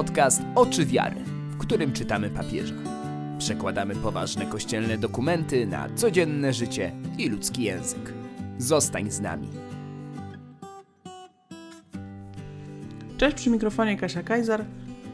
[0.00, 1.16] podcast Oczy Wiary,
[1.50, 2.74] w którym czytamy papieża.
[3.38, 8.12] Przekładamy poważne kościelne dokumenty na codzienne życie i ludzki język.
[8.58, 9.48] Zostań z nami.
[13.18, 14.64] Cześć przy mikrofonie Kasia Kajzar,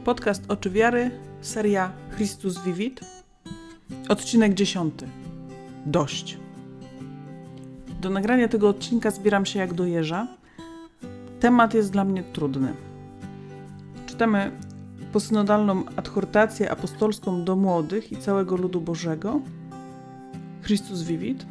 [0.04, 1.10] podcast Oczy Wiary,
[1.40, 3.00] seria Christus Vivit,
[4.08, 5.08] odcinek dziesiąty.
[5.86, 6.38] Dość.
[8.00, 10.26] Do nagrania tego odcinka zbieram się jak do jeża.
[11.40, 12.74] Temat jest dla mnie trudny.
[14.06, 14.66] Czytamy
[15.12, 19.40] posynodalną adhortację apostolską do młodych i całego ludu Bożego.
[20.62, 21.46] Christus Vivit.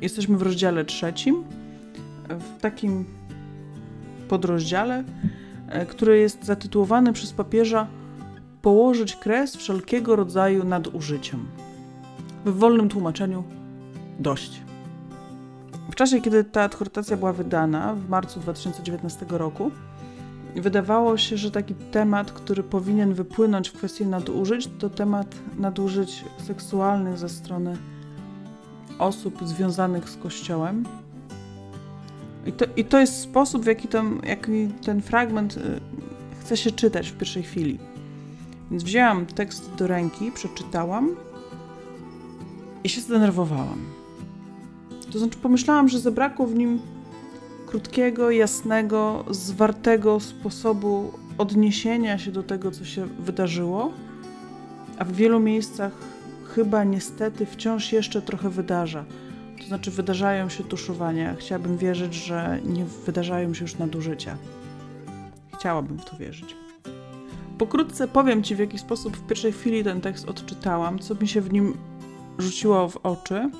[0.00, 1.44] Jesteśmy w rozdziale trzecim,
[2.28, 3.04] w takim
[4.28, 5.04] podrozdziale,
[5.88, 7.86] który jest zatytułowany przez papieża
[8.62, 11.46] Położyć kres wszelkiego rodzaju nadużyciom.
[12.44, 13.44] W wolnym tłumaczeniu
[14.18, 14.62] dość.
[15.90, 19.70] W czasie, kiedy ta adhortacja była wydana, w marcu 2019 roku,
[20.60, 27.18] wydawało się, że taki temat, który powinien wypłynąć w kwestii nadużyć, to temat nadużyć seksualnych
[27.18, 27.76] ze strony
[28.98, 30.84] osób związanych z Kościołem.
[32.46, 33.88] I to, i to jest sposób, w jaki,
[34.22, 35.80] jaki ten fragment y,
[36.40, 37.78] chce się czytać w pierwszej chwili.
[38.70, 41.16] Więc wzięłam tekst do ręki, przeczytałam
[42.84, 43.84] i się zdenerwowałam.
[45.12, 46.78] To znaczy, pomyślałam, że zabrakło w nim
[47.68, 53.92] krótkiego, jasnego, zwartego sposobu odniesienia się do tego, co się wydarzyło,
[54.98, 55.92] a w wielu miejscach
[56.54, 59.04] chyba niestety wciąż jeszcze trochę wydarza.
[59.58, 61.34] To znaczy, wydarzają się tuszowania.
[61.34, 64.36] Chciałabym wierzyć, że nie wydarzają się już nadużycia.
[65.58, 66.56] Chciałabym w to wierzyć.
[67.58, 71.40] Pokrótce powiem Ci, w jaki sposób w pierwszej chwili ten tekst odczytałam, co mi się
[71.40, 71.76] w nim
[72.38, 73.50] rzuciło w oczy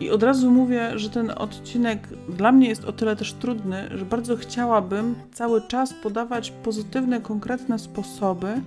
[0.00, 4.04] I od razu mówię, że ten odcinek dla mnie jest o tyle też trudny, że
[4.04, 8.60] bardzo chciałabym cały czas podawać pozytywne, konkretne sposoby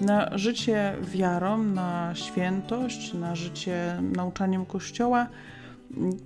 [0.00, 5.26] na życie wiarą, na świętość, na życie nauczaniem Kościoła,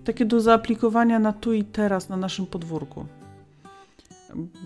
[0.04, 3.06] takie do zaaplikowania na tu i teraz, na naszym podwórku.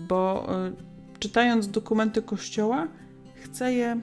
[0.09, 2.87] Bo y, czytając dokumenty Kościoła,
[3.43, 4.01] chcę je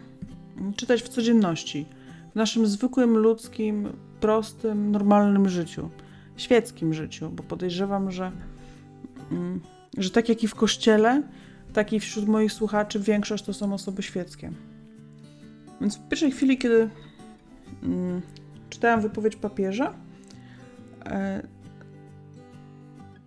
[0.77, 1.87] czytać w codzienności,
[2.33, 3.89] w naszym zwykłym ludzkim
[4.21, 5.91] prostym, normalnym życiu,
[6.37, 8.33] świeckim życiu, bo podejrzewam, że,
[9.31, 9.61] mm,
[9.99, 11.23] że tak jak i w kościele,
[11.73, 14.53] tak i wśród moich słuchaczy większość to są osoby świeckie.
[15.81, 16.91] Więc w pierwszej chwili, kiedy
[17.83, 18.21] mm,
[18.71, 19.95] czytałam wypowiedź papieża,
[21.07, 21.43] e,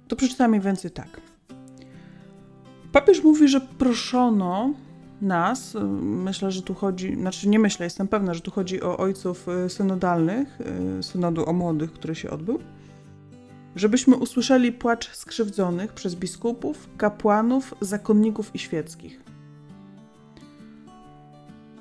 [0.07, 1.21] to przeczytałam mniej więcej tak.
[2.91, 4.73] Papież mówi, że proszono
[5.23, 9.47] nas, myślę, że tu chodzi, znaczy nie myślę, jestem pewna, że tu chodzi o ojców
[9.65, 10.61] y, synodalnych,
[10.99, 12.59] y, synodu o młodych, który się odbył,
[13.75, 19.23] żebyśmy usłyszeli płacz skrzywdzonych przez biskupów, kapłanów, zakonników i świeckich.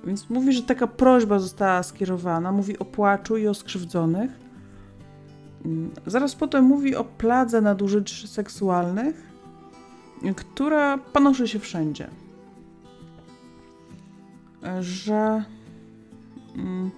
[0.04, 4.30] Więc mówi, że taka prośba została skierowana, mówi o płaczu i o skrzywdzonych.
[5.64, 9.32] Mm, zaraz potem mówi o pladze nadużyć seksualnych,
[10.36, 12.21] która panoszy się wszędzie
[14.80, 15.44] że
[16.56, 16.90] mm,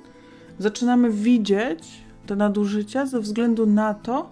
[0.59, 4.31] zaczynamy widzieć te nadużycia ze względu na to,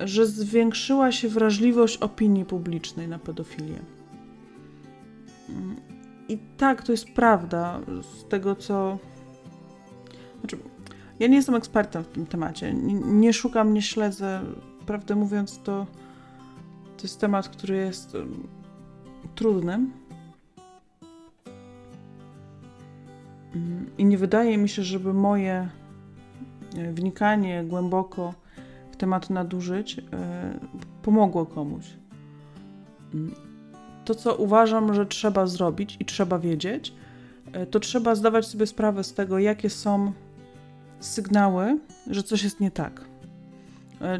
[0.00, 3.78] że zwiększyła się wrażliwość opinii publicznej na pedofilię.
[6.28, 8.98] I tak, to jest prawda z tego, co.
[10.40, 10.58] Znaczy,
[11.20, 12.74] ja nie jestem ekspertem w tym temacie.
[12.74, 14.40] Nie, nie szukam, nie śledzę.
[14.86, 15.86] Prawdę mówiąc, to,
[16.96, 18.16] to jest temat, który jest
[19.34, 19.80] trudny
[23.98, 25.68] I nie wydaje mi się, żeby moje
[26.76, 28.34] e, wnikanie głęboko
[28.92, 30.02] w temat nadużyć e,
[31.02, 31.86] pomogło komuś.
[33.14, 33.34] Mm.
[34.04, 36.94] To, co uważam, że trzeba zrobić i trzeba wiedzieć,
[37.52, 40.12] e, to trzeba zdawać sobie sprawę z tego, jakie są
[41.00, 43.10] sygnały, że coś jest nie tak.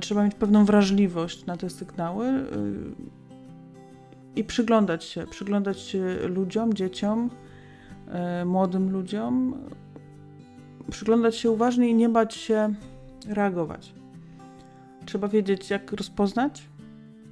[0.00, 2.44] Trzeba mieć pewną wrażliwość na te sygnały
[4.36, 7.30] i przyglądać się, przyglądać się ludziom, dzieciom,
[8.46, 9.54] młodym ludziom,
[10.90, 12.74] przyglądać się uważnie i nie bać się
[13.28, 13.94] reagować.
[15.06, 16.62] Trzeba wiedzieć, jak rozpoznać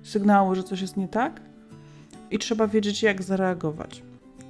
[0.03, 1.41] sygnały, że coś jest nie tak,
[2.31, 4.03] i trzeba wiedzieć, jak zareagować.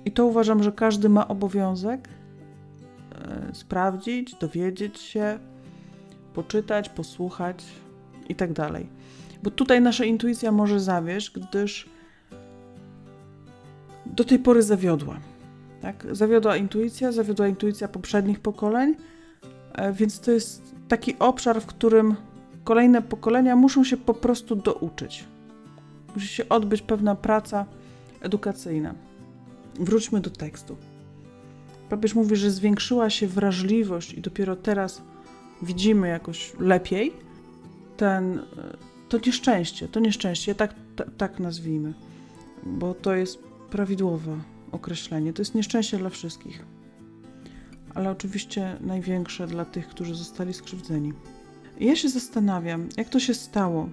[0.04, 2.08] I to uważam, że każdy ma obowiązek
[3.12, 5.38] e, sprawdzić, dowiedzieć się,
[6.34, 7.64] poczytać, posłuchać
[8.28, 8.50] i tak.
[9.42, 11.88] Bo tutaj nasza intuicja może zawieść, gdyż
[14.06, 15.16] do tej pory zawiodła.
[15.82, 16.06] Tak?
[16.12, 18.94] Zawiodła intuicja, zawiodła intuicja poprzednich pokoleń,
[19.72, 22.16] e, więc to jest taki obszar, w którym
[22.64, 25.24] kolejne pokolenia muszą się po prostu douczyć.
[26.14, 27.66] Musi się odbyć pewna praca
[28.20, 28.94] edukacyjna.
[29.80, 30.76] wróćmy do tekstu.
[31.88, 35.02] Papież mówi, że zwiększyła się wrażliwość i dopiero teraz
[35.62, 37.12] widzimy jakoś lepiej
[37.96, 38.42] ten,
[39.08, 40.74] to nieszczęście, to nieszczęście, tak,
[41.16, 41.94] tak, nazwijmy,
[42.66, 43.38] bo to jest
[43.70, 44.38] prawidłowe
[44.72, 45.32] określenie.
[45.32, 46.64] To jest nieszczęście dla wszystkich,
[47.94, 51.12] ale oczywiście największe dla tych, którzy zostali skrzywdzeni.
[51.80, 53.88] Ja się zastanawiam, jak to się stało,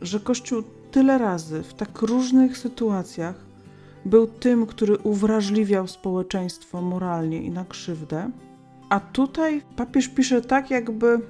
[0.00, 3.46] że Kościół tyle razy w tak różnych sytuacjach
[4.04, 8.30] był tym, który uwrażliwiał społeczeństwo moralnie i na krzywdę,
[8.88, 11.20] a tutaj papież pisze tak, jakby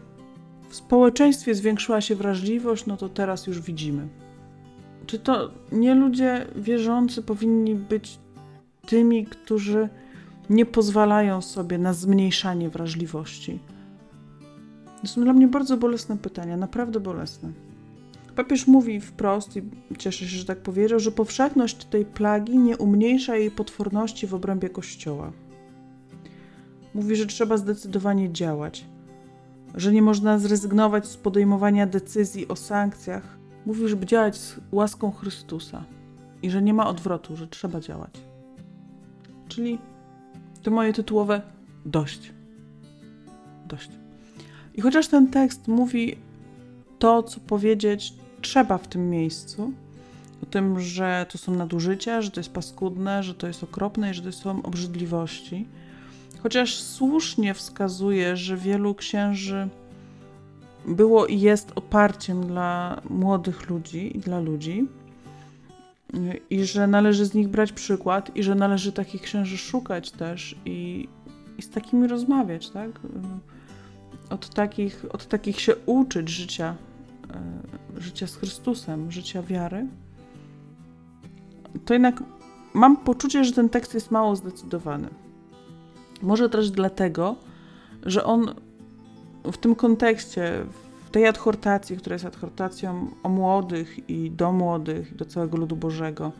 [0.68, 4.08] w społeczeństwie zwiększyła się wrażliwość, no to teraz już widzimy.
[5.06, 8.18] Czy to nie ludzie wierzący powinni być
[8.86, 9.88] tymi, którzy
[10.50, 13.58] nie pozwalają sobie na zmniejszanie wrażliwości?
[15.02, 17.52] To są dla mnie bardzo bolesne pytania, naprawdę bolesne.
[18.36, 19.62] Papież mówi wprost, i
[19.98, 24.68] cieszę się, że tak powiedział, że powszechność tej plagi nie umniejsza jej potworności w obrębie
[24.68, 25.32] Kościoła.
[26.94, 28.84] Mówi, że trzeba zdecydowanie działać,
[29.74, 33.35] że nie można zrezygnować z podejmowania decyzji o sankcjach.
[33.66, 35.84] Mówi, żeby działać z łaską Chrystusa
[36.42, 38.10] i że nie ma odwrotu, że trzeba działać.
[39.48, 39.78] Czyli
[40.62, 41.42] to moje tytułowe
[41.86, 42.32] dość.
[43.68, 43.90] Dość.
[44.74, 46.16] I chociaż ten tekst mówi
[46.98, 49.72] to, co powiedzieć trzeba w tym miejscu,
[50.42, 54.14] o tym, że to są nadużycia, że to jest paskudne, że to jest okropne i
[54.14, 55.66] że to są obrzydliwości,
[56.42, 59.68] chociaż słusznie wskazuje, że wielu księży
[60.86, 64.88] było i jest oparciem dla młodych ludzi i dla ludzi,
[66.50, 71.08] i że należy z nich brać przykład, i że należy takich księży szukać też i,
[71.58, 72.90] i z takimi rozmawiać, tak?
[74.30, 76.74] Od takich, od takich się uczyć życia,
[77.96, 79.86] e, życia z Chrystusem, życia wiary.
[81.84, 82.22] To jednak
[82.74, 85.08] mam poczucie, że ten tekst jest mało zdecydowany.
[86.22, 87.36] Może też dlatego,
[88.02, 88.54] że on
[89.52, 90.66] w tym kontekście,
[91.06, 96.32] w tej adhortacji, która jest adhortacją o młodych i do młodych, do całego ludu Bożego,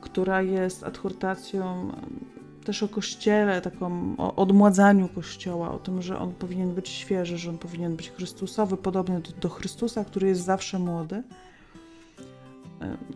[0.00, 1.92] która jest adhortacją
[2.64, 7.50] też o Kościele, taką o odmładzaniu Kościoła, o tym, że on powinien być świeży, że
[7.50, 11.22] on powinien być Chrystusowy, podobny do, do Chrystusa, który jest zawsze młody.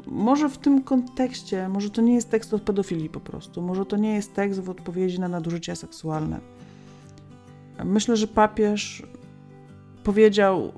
[0.06, 3.96] Może w tym kontekście, może to nie jest tekst o pedofilii po prostu, może to
[3.96, 6.40] nie jest tekst w odpowiedzi na nadużycia seksualne.
[7.84, 9.02] Myślę, że papież
[10.04, 10.72] powiedział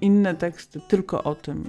[0.00, 1.64] inne teksty tylko o tym.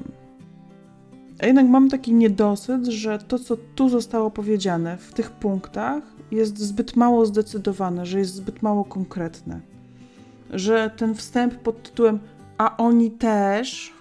[1.39, 6.59] A jednak mam taki niedosyt, że to, co tu zostało powiedziane w tych punktach, jest
[6.59, 9.59] zbyt mało zdecydowane, że jest zbyt mało konkretne.
[10.49, 12.19] Że ten wstęp pod tytułem
[12.57, 13.95] A oni też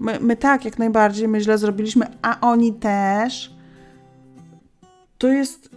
[0.00, 3.54] My, my tak, jak najbardziej, my źle zrobiliśmy, a oni też.
[5.18, 5.70] To jest.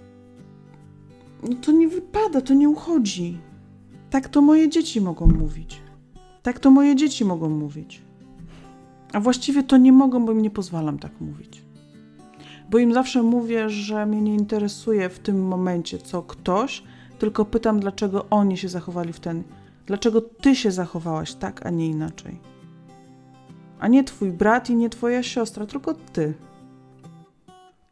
[1.43, 3.39] No to nie wypada, to nie uchodzi.
[4.11, 5.81] Tak to moje dzieci mogą mówić.
[6.43, 8.01] Tak to moje dzieci mogą mówić.
[9.13, 11.61] A właściwie to nie mogą, bo im nie pozwalam tak mówić.
[12.69, 16.83] Bo im zawsze mówię, że mnie nie interesuje w tym momencie, co ktoś,
[17.19, 19.43] tylko pytam, dlaczego oni się zachowali w ten.
[19.85, 22.51] Dlaczego ty się zachowałaś tak, a nie inaczej
[23.81, 26.33] a nie twój brat i nie twoja siostra, tylko ty.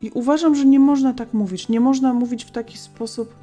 [0.01, 1.69] I uważam, że nie można tak mówić.
[1.69, 3.35] Nie można mówić w taki sposób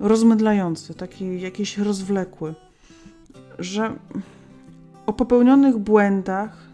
[0.00, 2.54] rozmydlający, taki jakiś rozwlekły,
[3.58, 3.92] że
[5.06, 6.66] o popełnionych błędach,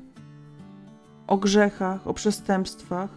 [1.26, 3.10] o grzechach, o przestępstwach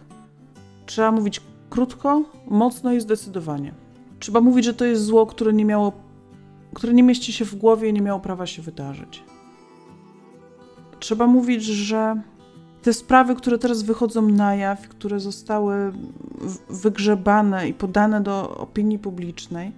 [0.86, 3.74] trzeba mówić krótko, mocno i zdecydowanie.
[4.18, 5.92] Trzeba mówić, że to jest zło, które nie miało,
[6.74, 9.24] które nie mieści się w głowie i nie miało prawa się wydarzyć.
[11.00, 12.22] Trzeba mówić, że
[12.82, 15.92] te sprawy, które teraz wychodzą na jaw, które zostały
[16.70, 19.72] wygrzebane i podane do opinii publicznej,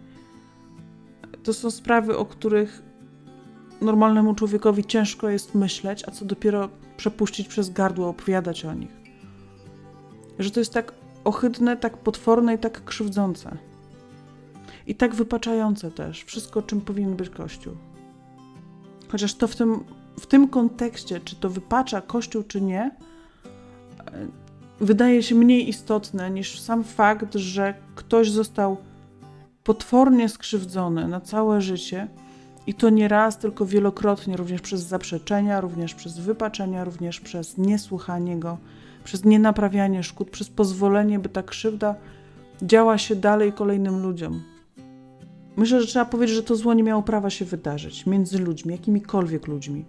[1.48, 2.82] to są sprawy, o których
[3.80, 8.90] normalnemu człowiekowi ciężko jest myśleć, a co dopiero przepuścić przez gardło, opowiadać o nich.
[10.38, 13.56] Że to jest tak ohydne, tak potworne i tak krzywdzące.
[14.86, 17.74] I tak wypaczające też wszystko, czym powinien być Kościół.
[19.08, 19.84] Chociaż to w tym
[20.20, 22.90] w tym kontekście, czy to wypacza Kościół, czy nie, e,
[24.80, 28.76] wydaje się mniej istotne niż sam fakt, że ktoś został
[29.68, 32.08] potwornie skrzywdzony na całe życie
[32.66, 38.36] i to nie raz, tylko wielokrotnie, również przez zaprzeczenia, również przez wypaczenia, również przez niesłuchanie
[38.36, 38.58] go,
[39.04, 41.94] przez nienaprawianie szkód, przez pozwolenie, by ta krzywda
[42.62, 44.42] działa się dalej kolejnym ludziom.
[45.56, 49.46] Myślę, że trzeba powiedzieć, że to zło nie miało prawa się wydarzyć między ludźmi, jakimikolwiek
[49.46, 49.84] ludźmi.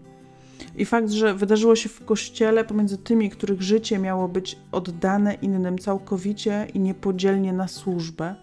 [0.75, 5.77] I fakt, że wydarzyło się w kościele pomiędzy tymi, których życie miało być oddane innym
[5.77, 8.35] całkowicie i niepodzielnie na służbę,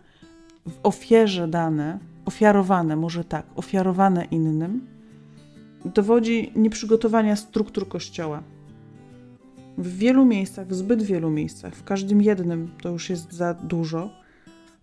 [0.67, 4.87] w ofierze dane, ofiarowane, może tak, ofiarowane innym,
[5.85, 8.43] dowodzi nieprzygotowania struktur kościoła.
[9.79, 14.11] W wielu miejscach, w zbyt wielu miejscach, w każdym jednym to już jest za dużo,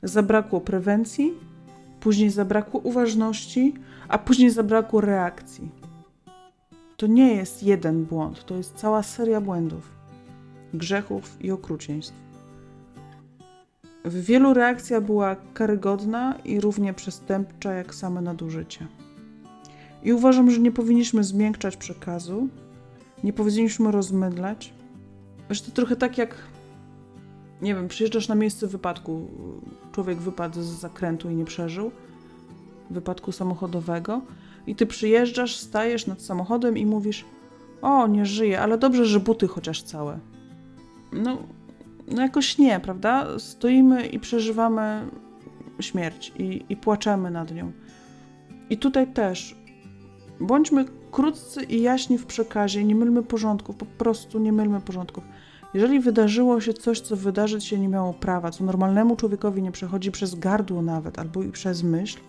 [0.04, 1.34] zabrakło prewencji,
[2.00, 3.74] później zabrakło uważności,
[4.08, 5.70] a później zabrakło reakcji.
[6.98, 9.90] To nie jest jeden błąd, to jest cała seria błędów,
[10.74, 12.16] grzechów i okrucieństw.
[14.06, 18.88] W wielu reakcja była karygodna i równie przestępcza jak same nadużycie.
[20.04, 22.48] I uważam, że nie powinniśmy zmiękczać przekazu,
[23.24, 24.74] nie powinniśmy rozmydlać.
[25.50, 26.36] Że to trochę tak jak,
[27.62, 29.28] nie wiem, przyjeżdżasz na miejsce wypadku,
[29.92, 31.92] człowiek wypadł z zakrętu i nie przeżył,
[32.90, 34.22] wypadku samochodowego,
[34.68, 37.26] i ty przyjeżdżasz, stajesz nad samochodem i mówisz:
[37.82, 40.20] O, nie żyje, ale dobrze, że buty chociaż całe.
[41.14, 41.38] No,
[42.08, 43.40] no jakoś nie, prawda?
[43.40, 45.08] Stoimy i przeżywamy
[45.80, 47.72] śmierć i, i płaczemy nad nią.
[48.70, 49.56] I tutaj też
[50.40, 55.24] bądźmy krótcy i jaśni w przekazie, nie mylmy porządków, po prostu nie mylmy porządków.
[55.74, 60.12] Jeżeli wydarzyło się coś, co wydarzyć się nie miało prawa, co normalnemu człowiekowi nie przechodzi
[60.12, 62.20] przez gardło nawet, albo i przez myśl,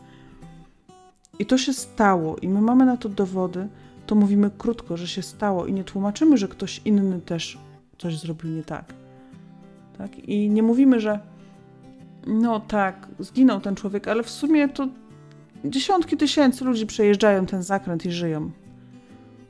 [1.38, 3.68] i to się stało, i my mamy na to dowody,
[4.06, 7.58] to mówimy krótko, że się stało i nie tłumaczymy, że ktoś inny też
[7.98, 9.03] coś zrobił nie tak.
[9.98, 10.18] Tak?
[10.18, 11.20] I nie mówimy, że
[12.26, 14.88] no tak, zginął ten człowiek, ale w sumie to
[15.64, 18.50] dziesiątki tysięcy ludzi przejeżdżają ten zakręt i żyją.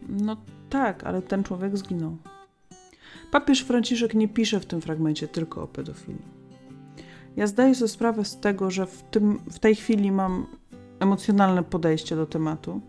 [0.09, 0.37] No
[0.71, 2.17] tak, ale ten człowiek zginął.
[3.31, 6.23] Papież Franciszek nie pisze w tym fragmencie tylko o pedofilii.
[7.37, 10.47] Ja zdaję sobie sprawę z tego, że w, tym, w tej chwili mam
[11.01, 12.81] emocjonalne podejście do tematu.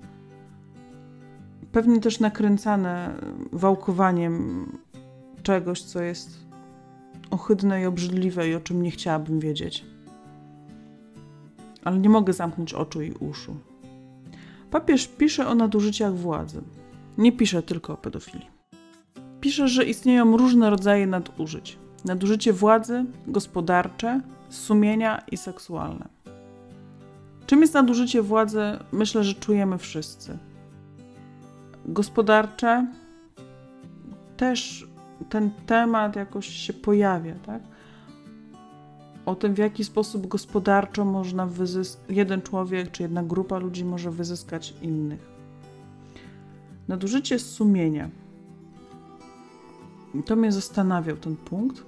[1.72, 3.16] Pewnie też nakręcane
[3.52, 4.66] wałkowaniem
[5.44, 6.45] czegoś, co jest
[7.32, 9.86] ohydne i obrzydliwe i o czym nie chciałabym wiedzieć.
[11.84, 13.56] Ale nie mogę zamknąć oczu i uszu.
[14.72, 16.62] Papież pisze o nadużyciach władzy.
[17.18, 18.50] Nie pisze tylko o pedofilii.
[19.42, 26.10] Pisze, że istnieją różne rodzaje nadużyć: nadużycie władzy, gospodarcze, sumienia i seksualne.
[27.46, 28.62] Czym jest nadużycie władzy?
[28.92, 30.38] Myślę, że czujemy wszyscy.
[31.86, 32.88] Gospodarcze
[34.38, 34.88] też
[35.30, 37.62] ten temat jakoś się pojawia, tak?
[39.26, 44.12] O tym, w jaki sposób gospodarczo można wyzyskać, jeden człowiek czy jedna grupa ludzi może
[44.12, 45.28] wyzyskać innych.
[46.88, 48.10] Nadużycie sumienia.
[50.26, 51.84] To mnie zastanawiał ten punkt.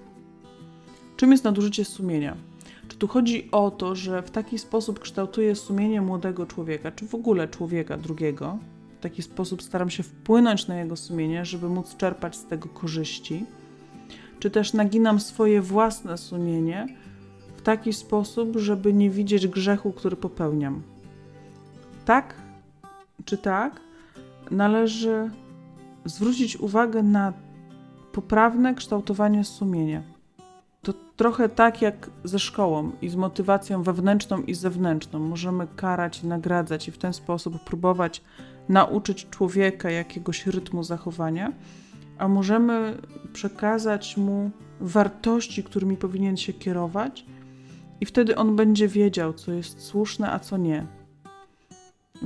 [1.17, 2.37] Czym jest nadużycie sumienia?
[2.87, 7.15] Czy tu chodzi o to, że w taki sposób kształtuję sumienie młodego człowieka, czy w
[7.15, 8.57] ogóle człowieka drugiego?
[8.97, 13.45] W taki sposób staram się wpłynąć na jego sumienie, żeby móc czerpać z tego korzyści?
[14.39, 16.87] Czy też naginam swoje własne sumienie
[17.57, 20.83] w taki sposób, żeby nie widzieć grzechu, który popełniam?
[22.05, 22.35] Tak
[23.25, 23.79] czy tak?
[24.51, 25.29] Należy
[26.05, 27.33] zwrócić uwagę na
[28.11, 30.17] poprawne kształtowanie sumienia
[30.87, 35.19] to trochę tak jak ze szkołą i z motywacją wewnętrzną i zewnętrzną.
[35.19, 38.21] Możemy karać i nagradzać i w ten sposób próbować
[38.69, 41.53] nauczyć człowieka jakiegoś rytmu zachowania,
[42.17, 42.97] a możemy
[43.33, 47.25] przekazać mu wartości, którymi powinien się kierować,
[48.01, 50.85] i wtedy on będzie wiedział, co jest słuszne, a co nie.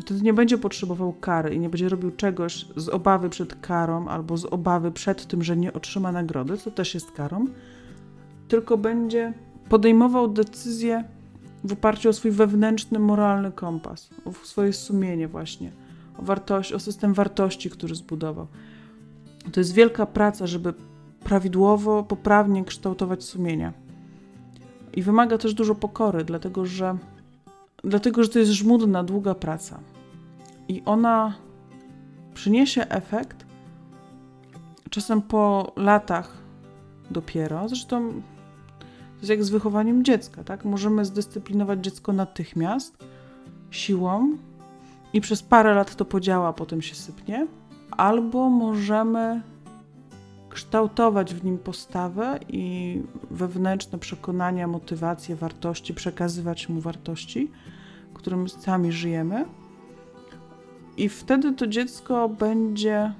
[0.01, 4.37] Wtedy nie będzie potrzebował kary i nie będzie robił czegoś z obawy przed karą albo
[4.37, 7.45] z obawy przed tym, że nie otrzyma nagrody, co też jest karą,
[8.47, 9.33] tylko będzie
[9.69, 11.03] podejmował decyzje
[11.63, 15.71] w oparciu o swój wewnętrzny, moralny kompas, o swoje sumienie właśnie,
[16.19, 18.47] o, wartość, o system wartości, który zbudował.
[19.51, 20.73] To jest wielka praca, żeby
[21.23, 23.73] prawidłowo, poprawnie kształtować sumienia.
[24.93, 26.97] I wymaga też dużo pokory, dlatego że,
[27.83, 29.79] dlatego, że to jest żmudna, długa praca.
[30.67, 31.33] I ona
[32.33, 33.45] przyniesie efekt
[34.89, 36.37] czasem po latach
[37.11, 37.69] dopiero.
[37.69, 38.11] Zresztą
[38.79, 40.65] to jest jak z wychowaniem dziecka, tak?
[40.65, 42.97] Możemy zdyscyplinować dziecko natychmiast,
[43.71, 44.37] siłą
[45.13, 47.47] i przez parę lat to podziała, potem się sypnie,
[47.91, 49.41] albo możemy
[50.49, 52.97] kształtować w nim postawę i
[53.31, 57.51] wewnętrzne przekonania, motywacje, wartości, przekazywać mu wartości,
[58.13, 59.45] którym sami żyjemy.
[60.97, 63.13] I wtedy to dziecko będzie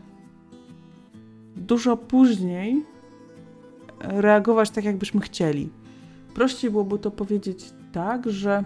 [1.56, 2.86] dużo później
[4.00, 5.70] reagować tak, jakbyśmy chcieli.
[6.34, 8.64] Prościej byłoby to powiedzieć tak, że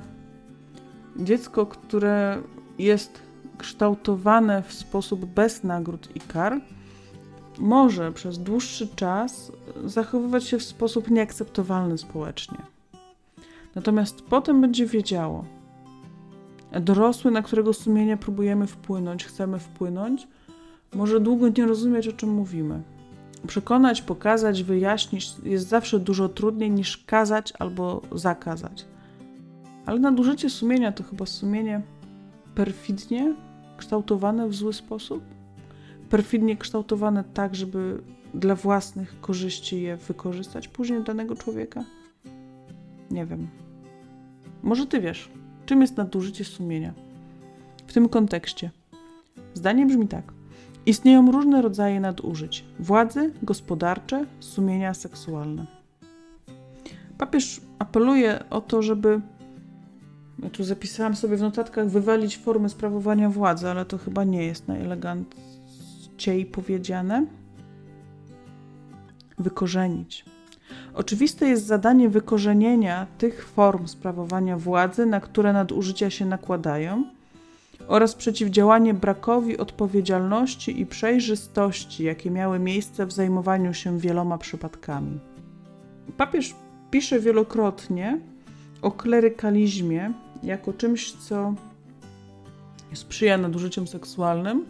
[1.16, 2.42] dziecko, które
[2.80, 3.22] jest
[3.58, 6.62] kształtowane w sposób bez nagród i kar,
[7.60, 9.52] może przez dłuższy czas
[9.86, 12.58] zachowywać się w sposób nieakceptowalny społecznie.
[13.76, 15.46] Natomiast potem będzie wiedziało,
[16.82, 20.28] dorosły, na którego sumienie próbujemy wpłynąć, chcemy wpłynąć,
[20.94, 22.82] może długo nie rozumieć, o czym mówimy.
[23.48, 28.86] Przekonać, pokazać, wyjaśnić jest zawsze dużo trudniej niż kazać albo zakazać.
[29.86, 31.82] Ale nadużycie sumienia to chyba sumienie
[32.56, 33.36] perfidnie
[33.78, 35.24] kształtowane w zły sposób?
[36.10, 38.02] Perfidnie kształtowane tak, żeby
[38.34, 41.84] dla własnych korzyści je wykorzystać później danego człowieka?
[43.12, 43.48] Nie wiem.
[44.64, 45.30] Może ty wiesz,
[45.66, 46.94] czym jest nadużycie sumienia?
[47.88, 48.72] W tym kontekście.
[49.54, 50.34] Zdanie brzmi tak.
[50.86, 55.66] Istnieją różne rodzaje nadużyć: władzy, gospodarcze, sumienia seksualne.
[57.18, 59.22] Papież apeluje o to, żeby
[60.44, 64.68] ja tu zapisałam sobie w notatkach wywalić formy sprawowania władzy, ale to chyba nie jest
[64.68, 67.26] najeleganciej powiedziane.
[69.38, 70.26] Wykorzenić.
[70.94, 77.04] Oczywiste jest zadanie wykorzenienia tych form sprawowania władzy, na które nadużycia się nakładają,
[77.88, 85.20] oraz przeciwdziałanie brakowi odpowiedzialności i przejrzystości, jakie miały miejsce w zajmowaniu się wieloma przypadkami.
[86.18, 86.56] Papież
[86.92, 88.20] pisze wielokrotnie
[88.82, 90.14] o klerykalizmie
[90.46, 91.54] jako czymś, co
[92.94, 94.66] sprzyja nadużyciom seksualnym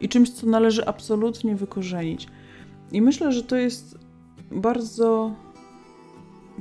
[0.00, 2.28] i czymś, co należy absolutnie wykorzenić.
[2.92, 3.98] I myślę, że to jest
[4.50, 5.34] bardzo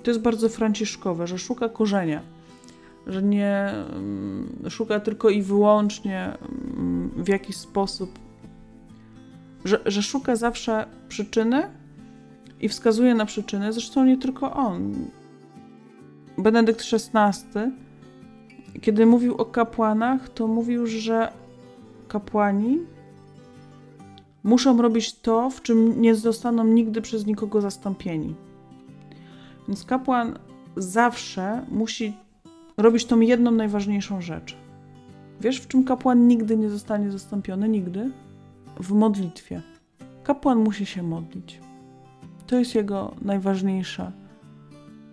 [0.04, 2.22] to jest bardzo franciszkowe, że szuka korzenia,
[3.08, 6.38] że nie mm, szuka tylko i wyłącznie
[6.78, 8.20] mm, w jakiś sposób,
[9.66, 11.70] że, że szuka zawsze przyczyny
[12.62, 13.74] i wskazuje na przyczyny.
[13.74, 14.94] Zresztą nie tylko on.
[16.38, 17.60] Benedykt XVI,
[18.82, 21.32] kiedy mówił o kapłanach, to mówił, że
[22.08, 22.80] kapłani
[24.44, 28.36] muszą robić to, w czym nie zostaną nigdy przez nikogo zastąpieni.
[29.68, 30.40] Więc kapłan
[30.76, 32.14] zawsze musi
[32.78, 34.58] robić tą jedną najważniejszą rzecz.
[35.42, 37.70] Wiesz, w czym kapłan nigdy nie zostanie zastąpiony?
[37.70, 38.12] Nigdy?
[38.80, 39.62] W modlitwie.
[40.24, 41.60] Kapłan musi się modlić.
[42.48, 44.12] To jest jego najważniejsza,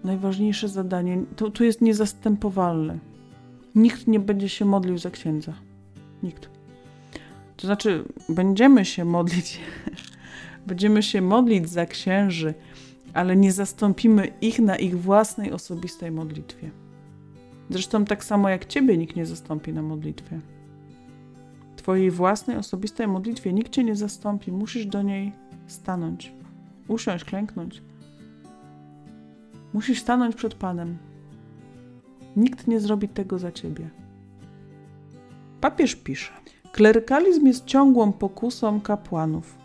[0.04, 1.22] najważniejsze zadanie.
[1.36, 3.11] To, to jest niezastępowalne.
[3.74, 5.52] Nikt nie będzie się modlił za księdza.
[6.22, 6.48] Nikt.
[7.56, 9.60] To znaczy, będziemy się modlić,
[10.66, 12.54] będziemy się modlić za księży,
[13.14, 16.70] ale nie zastąpimy ich na ich własnej osobistej modlitwie.
[17.70, 20.40] Zresztą tak samo jak ciebie nikt nie zastąpi na modlitwie.
[21.76, 25.32] Twojej własnej osobistej modlitwie nikt cię nie zastąpi, musisz do niej
[25.66, 26.32] stanąć,
[26.88, 27.82] usiąść, klęknąć.
[29.72, 30.98] Musisz stanąć przed Panem.
[32.36, 33.90] Nikt nie zrobi tego za ciebie.
[35.60, 36.32] Papież pisze:
[36.72, 39.62] Klerykalizm jest ciągłą pokusą kapłanów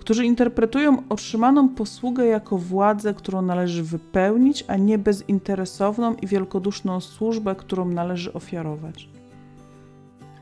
[0.00, 7.54] którzy interpretują otrzymaną posługę jako władzę, którą należy wypełnić, a nie bezinteresowną i wielkoduszną służbę,
[7.54, 9.08] którą należy ofiarować.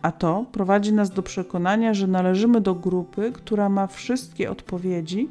[0.03, 5.29] A to prowadzi nas do przekonania, że należymy do grupy, która ma wszystkie odpowiedzi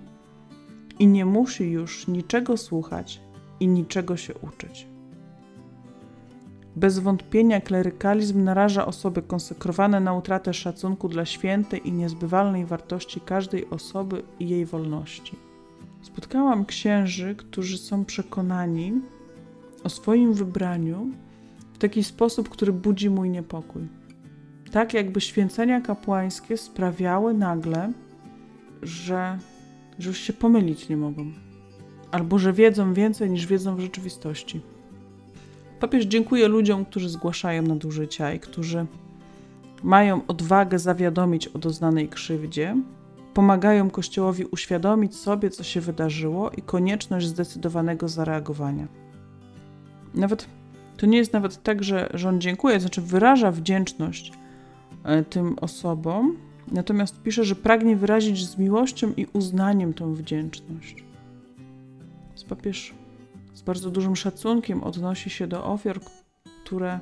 [0.99, 3.21] i nie musi już niczego słuchać
[3.59, 4.87] i niczego się uczyć.
[6.77, 13.69] Bez wątpienia klerykalizm naraża osoby konsekrowane na utratę szacunku dla świętej i niezbywalnej wartości każdej
[13.69, 15.35] osoby i jej wolności.
[16.01, 18.93] Spotkałam księży, którzy są przekonani
[19.83, 21.07] o swoim wybraniu
[21.73, 23.87] w taki sposób, który budzi mój niepokój.
[24.71, 27.91] Tak jakby święcenia kapłańskie sprawiały nagle,
[28.81, 29.39] że,
[29.99, 31.31] że już się pomylić nie mogą,
[32.11, 34.61] albo że wiedzą więcej niż wiedzą w rzeczywistości.
[35.79, 38.85] Papież dziękuję ludziom, którzy zgłaszają nadużycia i którzy
[39.83, 42.75] mają odwagę zawiadomić o doznanej krzywdzie,
[43.33, 48.87] pomagają Kościołowi uświadomić sobie, co się wydarzyło i konieczność zdecydowanego zareagowania.
[50.15, 50.47] Nawet
[50.97, 54.31] to nie jest nawet tak, że, on dziękuję, znaczy wyraża wdzięczność
[55.03, 56.37] e, tym osobom,
[56.71, 61.03] natomiast pisze, że pragnie wyrazić z miłością i uznaniem tą wdzięczność.
[62.35, 62.93] Z papież
[63.57, 65.99] z bardzo dużym szacunkiem odnosi się do ofiar,
[66.63, 66.99] które,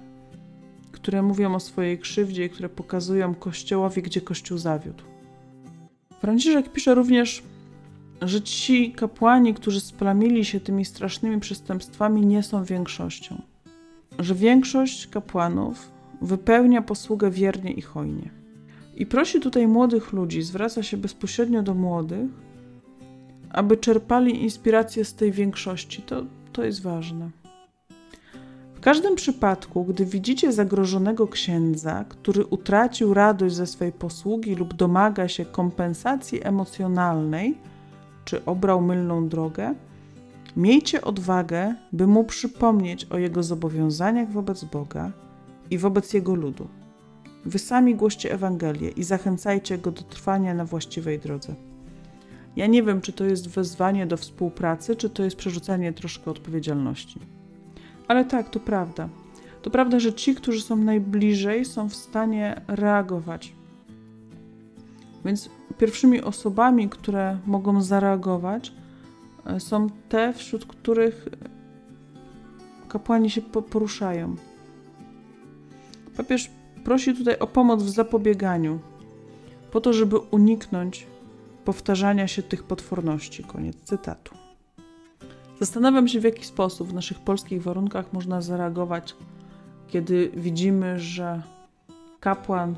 [0.92, 5.04] które mówią o swojej krzywdzie i które pokazują Kościołowi, gdzie Kościół zawiódł.
[6.20, 7.44] Franciszek pisze również,
[8.22, 13.42] że ci kapłani, którzy splamili się tymi strasznymi przestępstwami, nie są większością.
[14.20, 15.92] Że większość kapłanów
[16.22, 18.30] wypełnia posługę wiernie i hojnie.
[18.96, 22.30] I prosi tutaj młodych ludzi, zwraca się bezpośrednio do młodych,
[23.50, 26.02] aby czerpali inspirację z tej większości.
[26.02, 27.30] To, to jest ważne.
[28.76, 35.28] W każdym przypadku, gdy widzicie zagrożonego księdza, który utracił radość ze swej posługi lub domaga
[35.28, 37.58] się kompensacji emocjonalnej,
[38.26, 39.76] czy obrał mylną drogę,
[40.58, 45.12] miejcie odwagę, by mu przypomnieć o jego zobowiązaniach wobec Boga
[45.70, 46.68] i wobec jego ludu.
[47.46, 51.56] Wy sami głoście Ewangelię i zachęcajcie go do trwania na właściwej drodze.
[52.56, 57.20] Ja nie wiem, czy to jest wezwanie do współpracy, czy to jest przerzucanie troszkę odpowiedzialności.
[58.08, 59.10] Ale tak, to prawda.
[59.62, 63.54] To prawda, że ci, którzy są najbliżej, są w stanie reagować.
[65.26, 68.74] Więc pierwszymi osobami, które mogą zareagować,
[69.46, 71.28] e, są te, wśród których
[72.90, 74.36] kapłani się poruszają.
[76.18, 76.52] Papież
[76.84, 78.80] prosi tutaj o pomoc w zapobieganiu,
[79.72, 81.08] po to, żeby uniknąć
[81.66, 83.44] powtarzania się tych potworności.
[83.44, 84.36] Koniec cytatu.
[85.60, 89.16] Zastanawiam się, w jaki sposób w naszych polskich warunkach można zareagować,
[89.88, 91.42] kiedy widzimy, że
[92.20, 92.76] kapłan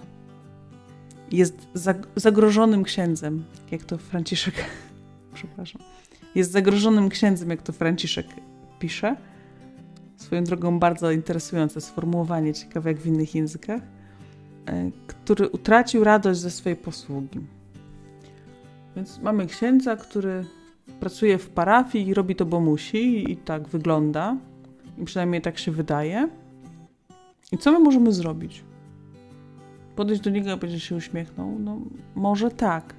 [1.32, 1.68] jest
[2.16, 4.56] zagrożonym księdzem, jak to Franciszek,
[5.34, 5.82] przepraszam,
[6.36, 8.28] jest zagrożonym księdzem, jak to Franciszek
[8.80, 9.16] pisze.
[10.18, 13.82] Swoją drogą bardzo interesujące sformułowanie, ciekawe jak w innych językach,
[14.66, 17.57] e, który utracił radość ze swojej posługi.
[18.98, 20.46] Więc mamy księdza, który
[21.00, 24.38] pracuje w parafii i robi to, bo musi, i tak wygląda,
[24.98, 26.30] i przynajmniej tak się wydaje.
[27.52, 28.64] I co my możemy zrobić?
[29.96, 31.60] Podejść do niego, a będzie się uśmiechnął?
[31.60, 31.80] No,
[32.16, 32.94] może tak.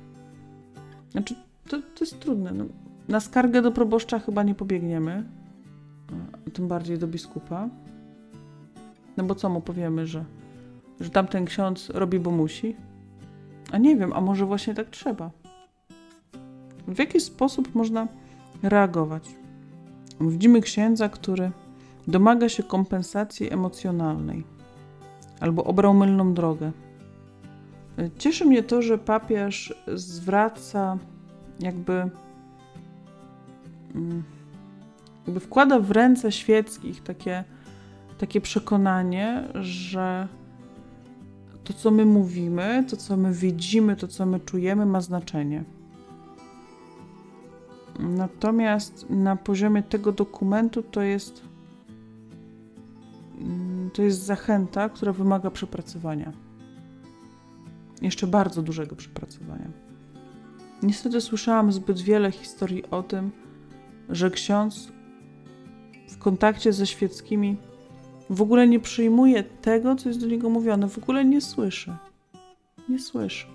[1.11, 1.35] Znaczy,
[1.69, 2.53] to, to jest trudne.
[2.53, 2.65] No,
[3.09, 5.25] na skargę do proboszcza chyba nie pobiegniemy,
[6.33, 7.69] a tym bardziej do biskupa.
[9.17, 10.25] No bo co mu powiemy, że,
[11.01, 12.77] że tamten ksiądz robi, bo musi?
[13.73, 15.31] A nie wiem, a może właśnie tak trzeba.
[16.89, 18.09] W jaki sposób można
[18.63, 19.29] reagować?
[20.21, 21.51] Widzimy księdza, który
[22.07, 24.45] domaga się kompensacji emocjonalnej
[25.41, 26.73] albo obrał mylną drogę.
[28.19, 30.99] Cieszy mnie to, że papież zwraca
[31.61, 32.11] jakby,
[33.95, 34.23] mm,
[35.27, 37.45] jakby wkłada w ręce świeckich takie,
[38.19, 40.29] takie przekonanie, że
[41.65, 45.65] to, co my mówimy, to, co my widzimy, to, co my czujemy, ma znaczenie.
[47.99, 51.43] Natomiast na poziomie tego dokumentu to jest
[53.41, 56.33] mm, to jest zachęta, która wymaga przepracowania.
[58.03, 59.71] Jeszcze bardzo dużego przepracowania.
[60.83, 63.31] Niestety słyszałam zbyt wiele historii o tym,
[64.09, 64.93] że ksiądz
[66.09, 67.57] w kontakcie ze świeckimi
[68.31, 71.97] w ogóle nie przyjmuje tego, co jest do niego mówione, w ogóle nie słyszy.
[72.89, 73.47] Nie słyszy.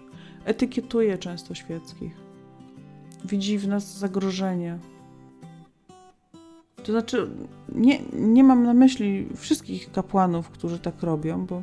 [0.46, 2.23] Etykietuje często świeckich
[3.26, 4.78] widzi w nas zagrożenie.
[6.84, 7.30] To znaczy,
[7.76, 11.62] nie, nie mam na myśli wszystkich kapłanów, którzy tak robią, bo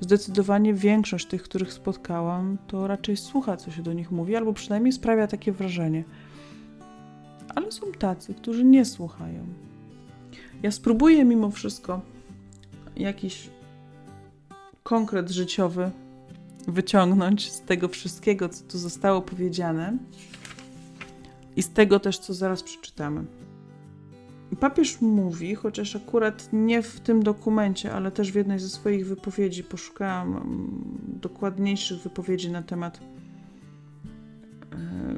[0.00, 4.92] zdecydowanie większość tych, których spotkałam, to raczej słucha, co się do nich mówi, albo przynajmniej
[4.92, 6.04] sprawia takie wrażenie.
[7.54, 9.46] Ale są tacy, którzy nie słuchają.
[10.62, 12.00] Ja spróbuję mimo wszystko
[12.96, 13.50] jakiś
[14.82, 15.90] konkret życiowy
[16.68, 19.98] wyciągnąć z tego wszystkiego, co tu zostało powiedziane
[21.58, 23.24] i z tego też, co zaraz przeczytamy.
[24.60, 29.64] Papież mówi, chociaż akurat nie w tym dokumencie, ale też w jednej ze swoich wypowiedzi
[29.64, 33.06] poszukałam mm, dokładniejszych wypowiedzi na temat e,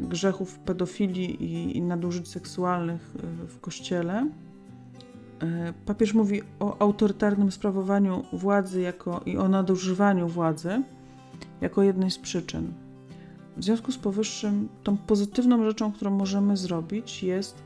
[0.03, 4.31] grzechów pedofilii i, nadużyć seksualnych e, w kościele.
[5.43, 10.83] E, papież mówi o autorytarnym sprawowaniu władzy jako, i o nadużywaniu władzy
[11.61, 12.73] jako jednej z przyczyn.
[13.61, 17.63] W związku z powyższym, tą pozytywną rzeczą, którą możemy zrobić, jest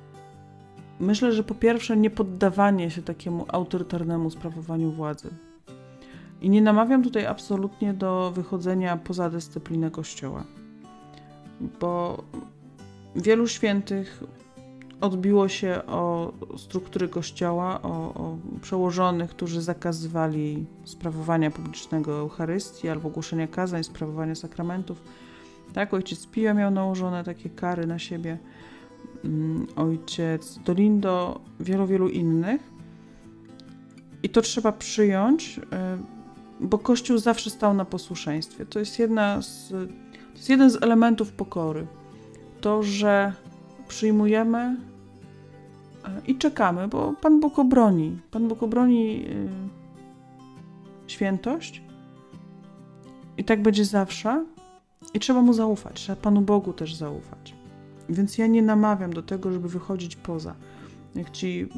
[1.01, 5.31] myślę, że po pierwsze nie poddawanie się takiemu autorytarnemu sprawowaniu władzy.
[6.41, 10.45] I nie namawiam tutaj absolutnie do wychodzenia poza dyscyplinę Kościoła,
[11.81, 12.25] bo
[13.17, 14.23] wielu świętych
[15.01, 23.47] odbiło się o struktury Kościoła, o, o przełożonych, którzy zakazywali sprawowania publicznego Eucharystii albo głoszenia
[23.47, 25.03] kazań, sprawowania sakramentów
[25.75, 28.39] tak, ojciec Pio miał nałożone takie kary na siebie,
[29.25, 32.63] mm, ojciec Dolindo, wielu, wielu innych.
[34.23, 35.99] I to trzeba przyjąć, e,
[36.61, 38.67] bo Kościół zawsze stał na posłuszeństwie.
[38.67, 41.87] To jest, jedna z, to jest jeden z elementów pokory.
[42.61, 43.33] To, że
[43.89, 44.77] przyjmujemy e,
[46.27, 48.19] i czekamy, bo Pan Bóg obroni.
[48.31, 49.31] Pan Bóg obroni e,
[51.07, 51.83] świętość
[53.39, 54.45] i tak będzie zawsze.
[55.15, 57.55] I trzeba mu zaufać, trzeba Panu Bogu też zaufać.
[58.09, 60.55] Więc ja nie namawiam do tego, żeby wychodzić poza.
[61.15, 61.69] Jak ci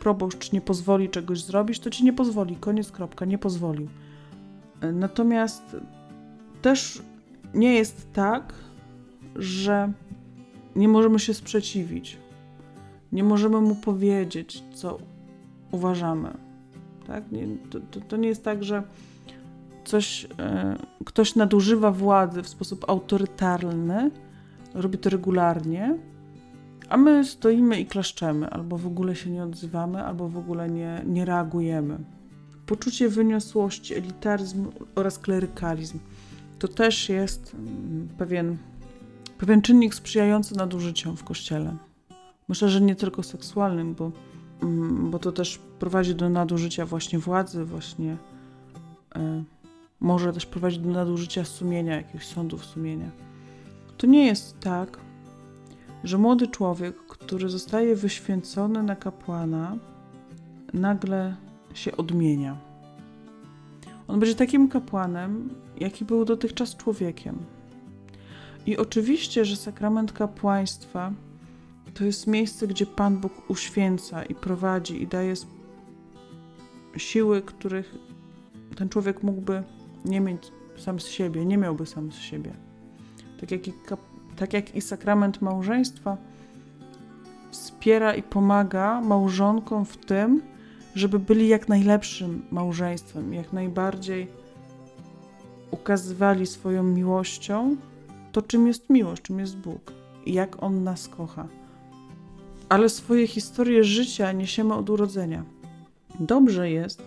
[0.00, 2.56] proboszcz nie pozwoli czegoś zrobić, to ci nie pozwoli.
[2.56, 3.88] Koniec, kropka, nie pozwolił.
[4.92, 5.76] Natomiast
[6.62, 7.02] też
[7.54, 8.54] nie jest tak,
[9.36, 9.92] że
[10.76, 12.18] nie możemy się sprzeciwić.
[13.12, 14.98] Nie możemy mu powiedzieć, co
[15.70, 16.30] uważamy.
[17.06, 17.32] Tak?
[17.32, 18.82] Nie, to, to, to nie jest tak, że
[19.90, 24.10] coś, e, ktoś nadużywa władzy w sposób autorytarny,
[24.74, 25.98] robi to regularnie,
[26.88, 31.02] a my stoimy i klaszczemy, albo w ogóle się nie odzywamy, albo w ogóle nie,
[31.06, 31.98] nie reagujemy.
[32.66, 35.98] Poczucie wyniosłości, elitaryzm oraz klerykalizm
[36.58, 38.56] to też jest mm, pewien,
[39.38, 41.76] pewien czynnik sprzyjający nadużyciom w kościele.
[42.48, 44.12] Myślę, że nie tylko seksualnym, bo,
[44.62, 48.16] mm, bo to też prowadzi do nadużycia właśnie władzy, właśnie
[49.16, 49.59] y,
[50.00, 53.10] może też prowadzić do nadużycia sumienia, jakichś sądów sumienia.
[53.96, 54.98] To nie jest tak,
[56.04, 59.76] że młody człowiek, który zostaje wyświęcony na kapłana,
[60.72, 61.36] nagle
[61.74, 62.56] się odmienia.
[64.08, 67.38] On będzie takim kapłanem, jaki był dotychczas człowiekiem.
[68.66, 71.12] I oczywiście, że sakrament kapłaństwa
[71.94, 75.34] to jest miejsce, gdzie Pan Bóg uświęca i prowadzi i daje
[76.96, 77.94] siły, których
[78.76, 79.62] ten człowiek mógłby
[80.04, 82.52] nie mieć sam z siebie, nie miałby sam z siebie.
[83.40, 83.72] Tak jak i,
[84.36, 86.16] tak jak i sakrament małżeństwa
[87.50, 90.42] wspiera i pomaga małżonkom w tym,
[90.94, 94.28] żeby byli jak najlepszym małżeństwem, jak najbardziej
[95.70, 97.76] ukazywali swoją miłością
[98.32, 99.92] to, czym jest miłość, czym jest Bóg
[100.26, 101.48] i jak On nas kocha.
[102.68, 105.44] Ale swoje historie życia niesiemy od urodzenia.
[106.20, 107.02] Dobrze jest,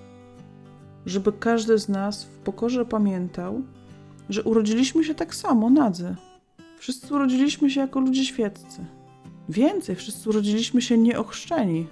[1.05, 3.61] żeby każdy z nas w pokorze pamiętał,
[4.29, 6.15] że urodziliśmy się tak samo, nadzy.
[6.77, 8.85] Wszyscy urodziliśmy się jako ludzie świeccy.
[9.49, 11.87] Więcej, wszyscy urodziliśmy się nieochrzczeni.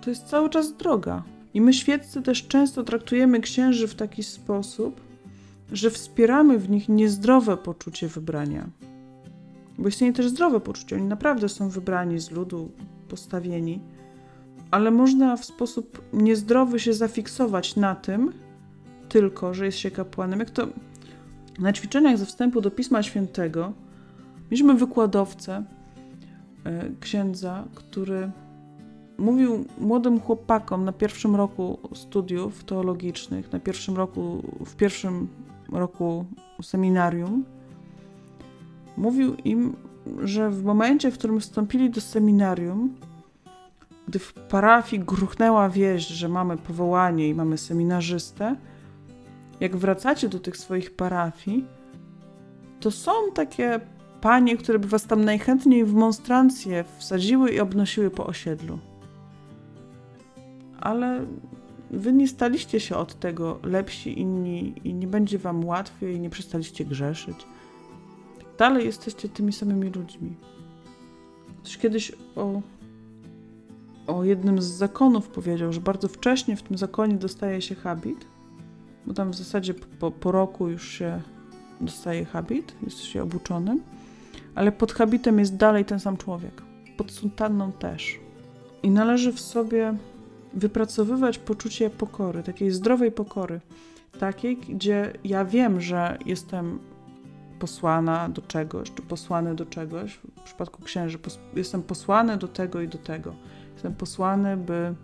[0.00, 1.22] To jest cały czas droga.
[1.54, 5.00] I my świeccy też często traktujemy księży w taki sposób,
[5.72, 8.66] że wspieramy w nich niezdrowe poczucie wybrania.
[9.78, 10.96] Bo istnieje też zdrowe poczucie.
[10.96, 12.70] Oni naprawdę są wybrani z ludu,
[13.08, 13.80] postawieni,
[14.70, 18.32] ale można w sposób niezdrowy się zafiksować na tym,
[19.10, 20.38] tylko, że jest się kapłanem.
[20.38, 20.68] Jak to
[21.58, 23.72] na ćwiczeniach ze wstępu do Pisma Świętego
[24.50, 25.64] mieliśmy wykładowcę,
[26.64, 28.30] e, księdza, który
[29.18, 35.28] mówił młodym chłopakom na pierwszym roku studiów teologicznych, na pierwszym roku, w pierwszym
[35.72, 36.24] roku
[36.62, 37.44] seminarium,
[38.96, 39.76] mówił im,
[40.22, 42.94] że w momencie, w którym wstąpili do seminarium,
[44.08, 48.56] gdy w parafii gruchnęła wieść, że mamy powołanie i mamy seminarzystę,
[49.60, 51.64] jak wracacie do tych swoich parafii,
[52.80, 53.80] to są takie
[54.20, 58.78] panie, które by was tam najchętniej w monstrancję wsadziły i obnosiły po osiedlu.
[60.80, 61.26] Ale
[61.90, 66.84] wy nie staliście się od tego lepsi inni i nie będzie wam łatwiej, nie przestaliście
[66.84, 67.36] grzeszyć.
[68.58, 70.36] Dalej jesteście tymi samymi ludźmi.
[71.62, 72.60] Ktoś kiedyś o,
[74.06, 78.26] o jednym z zakonów powiedział, że bardzo wcześnie w tym zakonie dostaje się habit,
[79.06, 81.20] bo tam w zasadzie po, po roku już się
[81.80, 83.82] dostaje habit, jest się obuczonym,
[84.54, 86.62] ale pod habitem jest dalej ten sam człowiek.
[86.96, 88.18] Pod suntanną też.
[88.82, 89.94] I należy w sobie
[90.54, 93.60] wypracowywać poczucie pokory, takiej zdrowej pokory,
[94.18, 96.78] takiej, gdzie ja wiem, że jestem
[97.58, 100.14] posłana do czegoś, czy posłany do czegoś.
[100.36, 101.18] W przypadku księży
[101.56, 103.34] jestem posłany do tego i do tego.
[103.74, 104.94] Jestem posłany, by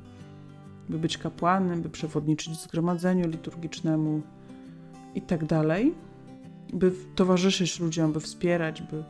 [0.89, 4.23] by być kapłanem, by przewodniczyć zgromadzeniu liturgicznemu
[5.15, 5.95] i tak dalej,
[6.73, 9.05] by towarzyszyć ludziom, by wspierać, by,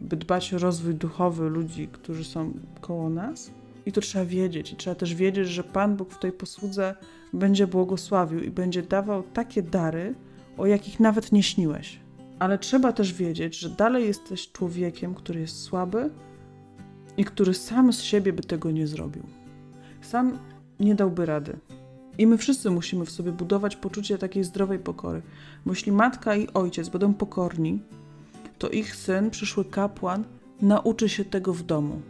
[0.00, 3.50] by dbać o rozwój duchowy ludzi, którzy są koło nas.
[3.86, 4.72] I to trzeba wiedzieć.
[4.72, 6.94] I trzeba też wiedzieć, że Pan Bóg w tej posłudze
[7.32, 10.14] będzie błogosławił i będzie dawał takie dary,
[10.58, 12.00] o jakich nawet nie śniłeś.
[12.38, 16.10] Ale trzeba też wiedzieć, że dalej jesteś człowiekiem, który jest słaby
[17.16, 19.22] i który sam z siebie by tego nie zrobił.
[20.00, 20.38] Sam
[20.80, 21.56] nie dałby rady.
[22.18, 25.22] I my wszyscy musimy w sobie budować poczucie takiej zdrowej pokory.
[25.66, 27.80] Bo jeśli matka i ojciec będą pokorni,
[28.58, 30.24] to ich syn, przyszły kapłan,
[30.62, 32.00] nauczy się tego w domu.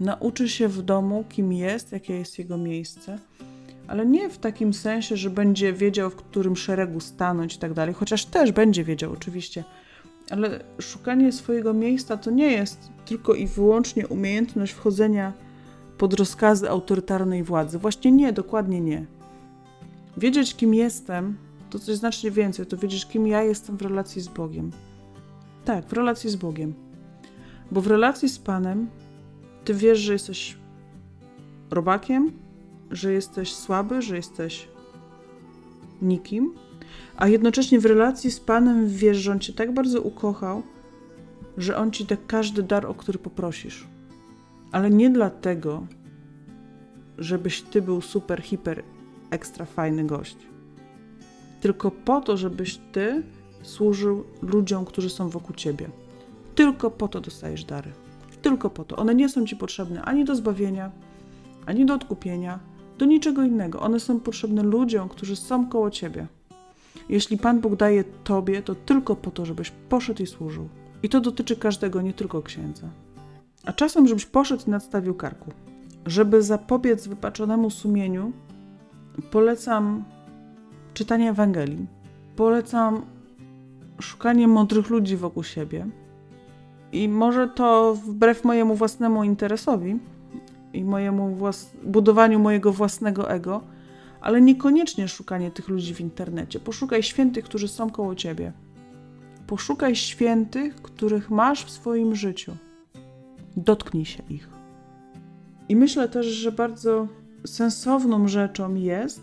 [0.00, 3.18] Nauczy się w domu, kim jest, jakie jest jego miejsce,
[3.86, 7.94] ale nie w takim sensie, że będzie wiedział, w którym szeregu stanąć i tak dalej,
[7.94, 9.64] chociaż też będzie wiedział, oczywiście.
[10.30, 15.32] Ale szukanie swojego miejsca to nie jest tylko i wyłącznie umiejętność wchodzenia
[15.98, 17.78] pod rozkazy autorytarnej władzy.
[17.78, 19.06] Właśnie nie, dokładnie nie.
[20.16, 21.36] Wiedzieć, kim jestem,
[21.70, 22.66] to coś znacznie więcej.
[22.66, 24.70] To wiedzieć, kim ja jestem w relacji z Bogiem.
[25.64, 26.74] Tak, w relacji z Bogiem.
[27.70, 28.88] Bo w relacji z Panem
[29.64, 30.56] ty wiesz, że jesteś
[31.70, 32.32] robakiem,
[32.90, 34.68] że jesteś słaby, że jesteś
[36.02, 36.54] nikim,
[37.16, 40.62] a jednocześnie w relacji z Panem wiesz, że On cię tak bardzo ukochał,
[41.56, 43.93] że On ci da każdy dar, o który poprosisz.
[44.74, 45.86] Ale nie dlatego,
[47.18, 48.82] żebyś ty był super, hiper,
[49.30, 50.36] ekstra fajny gość.
[51.60, 53.22] Tylko po to, żebyś ty
[53.62, 55.88] służył ludziom, którzy są wokół ciebie.
[56.54, 57.92] Tylko po to dostajesz dary.
[58.42, 58.96] Tylko po to.
[58.96, 60.90] One nie są ci potrzebne ani do zbawienia,
[61.66, 62.60] ani do odkupienia,
[62.98, 63.80] do niczego innego.
[63.80, 66.26] One są potrzebne ludziom, którzy są koło ciebie.
[67.08, 70.68] Jeśli Pan Bóg daje tobie, to tylko po to, żebyś poszedł i służył.
[71.02, 73.03] I to dotyczy każdego, nie tylko księdza.
[73.64, 75.50] A czasem, żebyś poszedł i nadstawił karku.
[76.06, 78.32] Żeby zapobiec wypaczonemu sumieniu,
[79.30, 80.04] polecam
[80.94, 81.86] czytanie Ewangelii.
[82.36, 83.02] Polecam
[84.00, 85.86] szukanie mądrych ludzi wokół siebie.
[86.92, 89.98] I może to wbrew mojemu własnemu interesowi
[90.72, 91.36] i mojemu
[91.84, 93.60] budowaniu mojego własnego ego,
[94.20, 96.60] ale niekoniecznie szukanie tych ludzi w internecie.
[96.60, 98.52] Poszukaj świętych, którzy są koło ciebie.
[99.46, 102.56] Poszukaj świętych, których masz w swoim życiu.
[103.56, 104.48] Dotknij się ich.
[105.68, 107.08] I myślę też, że bardzo
[107.46, 109.22] sensowną rzeczą jest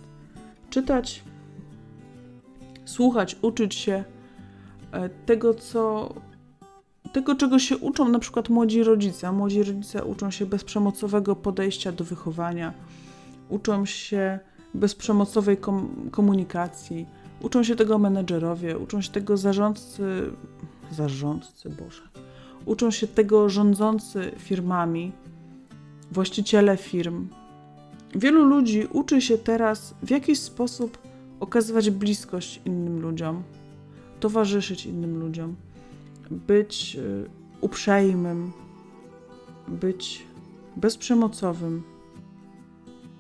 [0.70, 1.24] czytać,
[2.86, 4.04] słuchać, uczyć się
[4.92, 6.14] e, tego, co
[7.12, 9.32] tego, czego się uczą na przykład młodzi rodzice.
[9.32, 12.74] Młodzi rodzice uczą się bezprzemocowego podejścia do wychowania,
[13.50, 14.40] uczą się
[14.74, 17.06] bezprzemocowej kom komunikacji,
[17.42, 20.32] uczą się tego menedżerowie, uczą się tego zarządcy,
[20.92, 22.02] zarządcy, Boże,
[22.66, 25.12] uczą się tego rządzący firmami,
[26.12, 27.28] właściciele firm.
[28.16, 30.98] Wielu ludzi uczy się teraz w jakiś sposób
[31.40, 33.44] okazywać bliskość innym ludziom,
[34.20, 35.56] towarzyszyć innym ludziom
[36.32, 37.30] być y,
[37.62, 38.52] uprzejmym,
[39.68, 40.26] być
[40.76, 41.84] bezprzemocowym.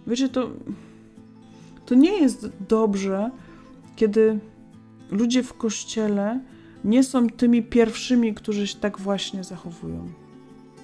[0.07, 0.49] Wiecie, to,
[1.85, 3.31] to nie jest dobrze,
[3.95, 4.39] kiedy
[5.11, 6.39] ludzie w kościele
[6.83, 10.07] nie są tymi pierwszymi, którzy się tak właśnie zachowują.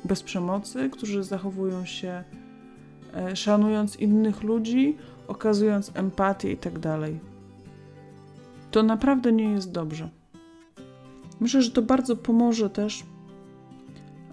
[0.06, 2.24] Bez przemocy, którzy zachowują się
[3.14, 7.20] e, szanując innych ludzi, okazując empatię i tak dalej.
[8.72, 10.10] To naprawdę nie jest dobrze.
[11.40, 13.04] Myślę, że to bardzo pomoże też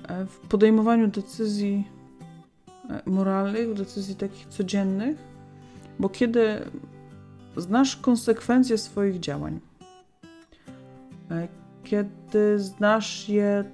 [0.09, 1.89] e, w podejmowaniu decyzji
[2.91, 5.19] e, moralnych, decyzji takich codziennych,
[5.99, 6.59] bo kiedy
[7.57, 9.61] znasz konsekwencje swoich działań,
[11.85, 13.65] kiedy znasz je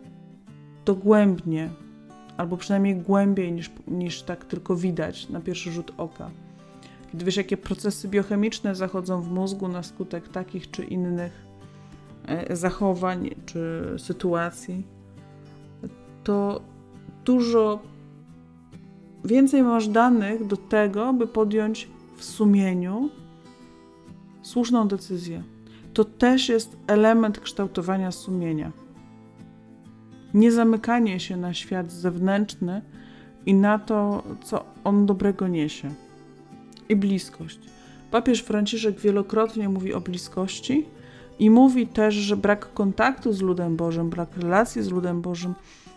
[0.84, 1.70] dogłębnie,
[2.36, 6.30] albo przynajmniej głębiej niż, niż tak tylko widać na pierwszy rzut oka,
[7.12, 11.50] kiedy wiesz, jakie procesy biochemiczne zachodzą w mózgu na skutek takich czy innych
[12.30, 14.86] E, zachowań czy sytuacji,
[16.24, 16.60] to
[17.24, 17.78] dużo
[19.24, 23.10] więcej masz danych do tego, by podjąć w sumieniu
[24.42, 25.42] słuszną decyzję.
[25.94, 28.72] To też jest element kształtowania sumienia.
[30.34, 32.82] Nie zamykanie się na świat zewnętrzny
[33.46, 35.90] i na to, co on dobrego niesie.
[36.88, 37.58] I bliskość.
[38.10, 40.86] Papież Franciszek wielokrotnie mówi o bliskości
[41.38, 45.54] i mówi też, że brak kontaktu z ludem Bożym, brak relacji z ludem Bożym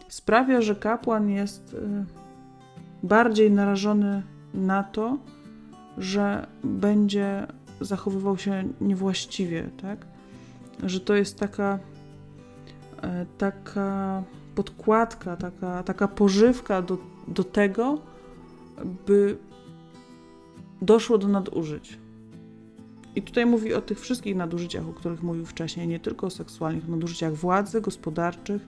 [0.08, 2.06] sprawia, że kapłan jest y,
[3.04, 5.18] bardziej narażony na to,
[5.98, 7.48] że będzie
[7.82, 10.06] zachowywał się niewłaściwie, tak?
[10.84, 11.80] Że to jest taka,
[13.02, 14.24] e, taka
[14.56, 18.02] podkładka, taka, taka pożywka do, do tego,
[19.08, 19.38] by
[20.82, 21.98] doszło do nadużyć.
[23.16, 26.88] I tutaj mówi o tych wszystkich nadużyciach, o których mówił wcześniej, nie tylko o seksualnych
[26.88, 28.62] nadużyciach władzy, gospodarczych,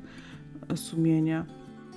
[0.70, 1.46] e, sumienia.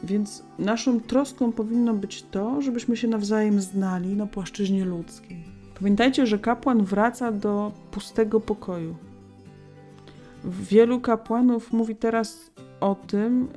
[0.05, 5.45] Więc naszą troską powinno być to, żebyśmy się nawzajem znali na płaszczyźnie ludzkiej.
[5.79, 8.95] Pamiętajcie, że kapłan wraca do pustego pokoju.
[10.45, 13.49] Wielu kapłanów mówi teraz o tym,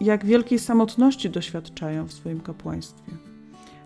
[0.00, 3.12] jak wielkiej samotności doświadczają w swoim kapłaństwie.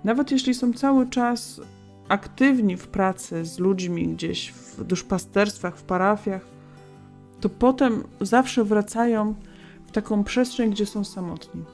[0.04, 1.60] Nawet jeśli są cały czas
[2.08, 6.46] aktywni w pracy z ludźmi gdzieś w duszpasterstwach, w parafiach,
[7.40, 9.34] to potem zawsze wracają
[9.86, 11.64] w taką przestrzeń, gdzie są samotni.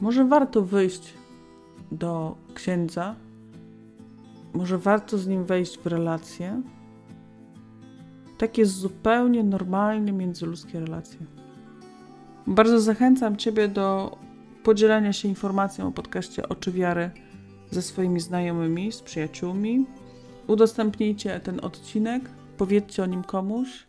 [0.00, 1.14] Może warto wyjść
[1.92, 3.14] do księdza,
[4.58, 6.62] może warto z nim wejść w relacje.
[8.38, 11.18] Takie zupełnie normalne międzyludzkie relacje.
[12.46, 14.16] Bardzo zachęcam Ciebie do
[14.64, 17.10] podzielenia się informacją o podcaście Oczy Wiary
[17.70, 19.86] ze swoimi znajomymi, z przyjaciółmi.
[20.46, 23.86] Udostępnijcie ten odcinek, powiedzcie o nim komuś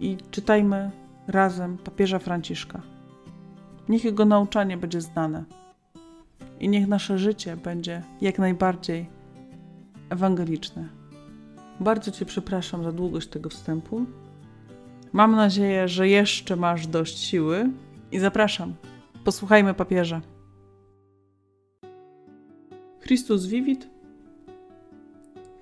[0.00, 0.90] i czytajmy
[1.26, 2.82] razem papieża Franciszka.
[3.88, 5.44] Niech jego nauczanie będzie znane.
[6.60, 9.06] i niech nasze życie będzie jak najbardziej
[10.12, 10.88] ewangeliczne.
[11.80, 14.06] Bardzo Cię przepraszam za długość tego wstępu.
[15.12, 17.70] Mam nadzieję, że jeszcze masz dość siły
[18.12, 18.74] i zapraszam.
[19.24, 20.20] Posłuchajmy papieża.
[23.00, 23.88] Chrystus Vivit,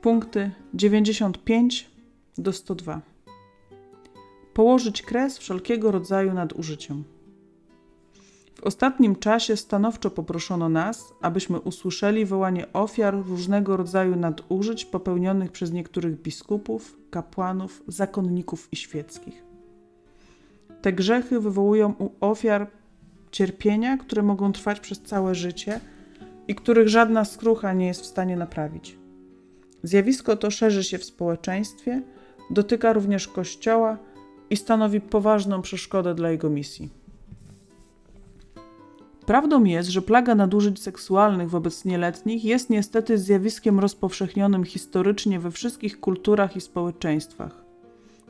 [0.01, 1.91] punkty 95
[2.39, 3.01] do 102.
[4.55, 7.05] Położyć kres wszelkiego rodzaju nadużyciom.
[8.55, 15.73] W ostatnim czasie stanowczo poproszono nas, abyśmy usłyszeli wołanie ofiar różnego rodzaju nadużyć popełnionych przez
[15.73, 19.45] niektórych biskupów, kapłanów, zakonników i świeckich.
[20.83, 22.67] Te grzechy wywołują u ofiar
[23.31, 25.81] cierpienia, które mogą trwać przez całe życie
[26.49, 28.99] i których żadna skrucha nie jest w stanie naprawić.
[29.83, 32.03] Zjawisko to szerzy się w społeczeństwie,
[32.51, 33.99] dotyka również Kościoła
[34.51, 37.00] i stanowi poważną przeszkodę dla jego misji.
[39.31, 46.01] Prawdą jest, że plaga nadużyć seksualnych wobec nieletnich jest niestety zjawiskiem rozpowszechnionym historycznie we wszystkich
[46.01, 47.65] kulturach i społeczeństwach,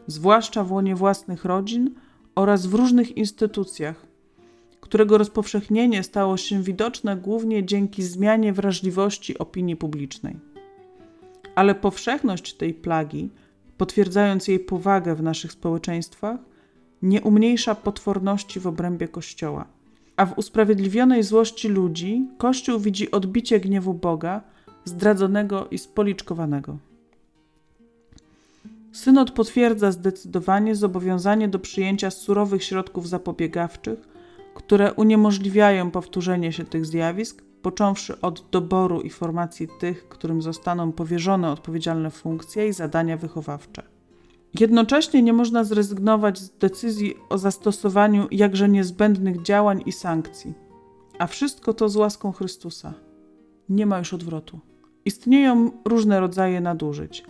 [0.06, 1.94] zwłaszcza w łonie własnych rodzin
[2.34, 4.06] oraz w różnych instytucjach,
[4.80, 10.36] którego rozpowszechnienie stało się widoczne głównie dzięki zmianie wrażliwości opinii publicznej.
[11.54, 13.30] Ale powszechność tej plagi,
[13.76, 16.40] potwierdzając jej powagę w naszych społeczeństwach,
[17.02, 19.79] nie umniejsza potworności w obrębie Kościoła
[20.20, 24.40] a w usprawiedliwionej złości ludzi Kościół widzi odbicie gniewu Boga,
[24.84, 26.78] zdradzonego i spoliczkowanego.
[28.92, 33.98] Synod potwierdza zdecydowanie zobowiązanie do przyjęcia surowych środków zapobiegawczych,
[34.54, 41.50] które uniemożliwiają powtórzenie się tych zjawisk, począwszy od doboru i formacji tych, którym zostaną powierzone
[41.52, 43.82] odpowiedzialne funkcje i zadania wychowawcze.
[44.54, 50.54] Jednocześnie nie można zrezygnować z decyzji o zastosowaniu jakże niezbędnych działań i sankcji.
[51.18, 52.94] A wszystko to z łaską Chrystusa.
[53.68, 54.60] Nie ma już odwrotu.
[55.04, 57.24] Istnieją różne rodzaje nadużyć: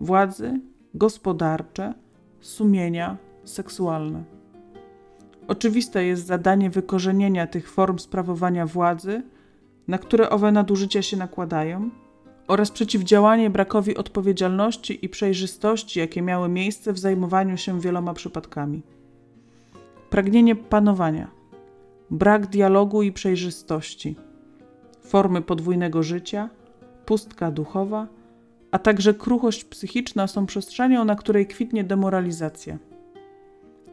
[0.00, 0.60] władzy,
[0.94, 1.94] gospodarcze,
[2.40, 4.24] sumienia, seksualne.
[5.48, 9.22] Oczywiste jest zadanie wykorzenienia tych form sprawowania władzy,
[9.88, 11.90] na które owe nadużycia się nakładają
[12.48, 18.82] oraz przeciwdziałanie brakowi odpowiedzialności i przejrzystości, jakie miały miejsce w zajmowaniu się wieloma przypadkami.
[20.10, 21.30] Pragnienie panowania,
[22.10, 24.16] brak dialogu i przejrzystości,
[25.00, 26.48] formy podwójnego życia,
[27.06, 28.06] pustka duchowa,
[28.70, 32.78] a także kruchość psychiczna są przestrzenią, na której kwitnie demoralizacja.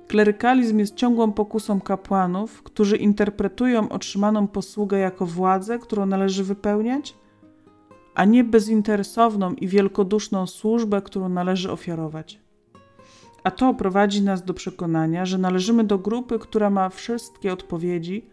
[0.08, 7.16] Klerykalizm jest ciągłą pokusą kapłanów, którzy interpretują otrzymaną posługę jako władzę, którą należy wypełniać
[8.16, 12.40] a nie bezinteresowną i wielkoduszną służbę, którą należy ofiarować.
[13.44, 18.26] A to prowadzi nas do przekonania, że należymy do grupy, która ma wszystkie odpowiedzi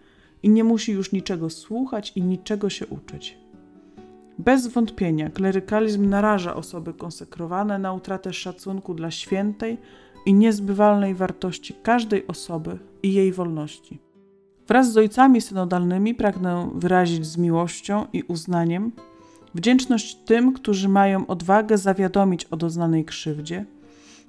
[0.42, 3.38] i nie musi już niczego słuchać i niczego się uczyć.
[4.38, 9.78] Bez wątpienia klerykalizm naraża osoby konsekrowane na utratę szacunku dla świętej
[10.26, 13.98] i niezbywalnej wartości każdej osoby i jej wolności.
[14.68, 18.92] Wraz z ojcami synodalnymi pragnę wyrazić z miłością i uznaniem
[19.58, 23.64] Wdzięczność tym, którzy mają odwagę zawiadomić o doznanej krzywdzie,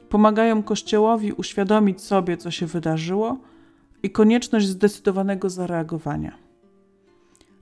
[0.10, 3.38] pomagają Kościołowi uświadomić sobie, co się wydarzyło
[4.04, 6.38] i konieczność zdecydowanego zareagowania.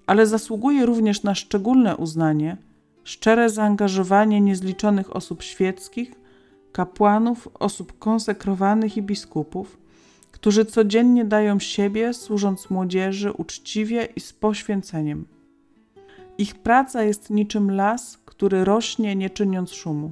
[0.05, 2.57] Ale zasługuje również na szczególne uznanie
[3.03, 6.11] szczere zaangażowanie niezliczonych osób świeckich,
[6.72, 9.78] kapłanów, osób konsekrowanych i biskupów,
[10.32, 15.37] którzy codziennie dają siebie, służąc młodzieży uczciwie i z poświęceniem.
[16.38, 20.12] Ich praca jest niczym las, który rośnie nie czyniąc szumu.